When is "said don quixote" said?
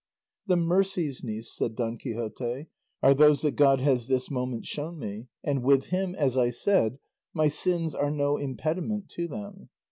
1.53-2.65